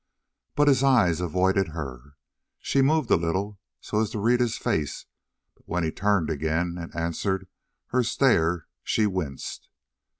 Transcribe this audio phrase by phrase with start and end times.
[0.55, 2.15] But his eyes avoided her.
[2.57, 5.05] She moved a little so as to read his face,
[5.53, 7.47] but when he turned again and answered
[7.89, 9.69] her stare she winced.